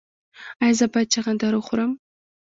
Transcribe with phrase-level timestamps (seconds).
[0.61, 1.91] ایا زه باید چغندر وخورم؟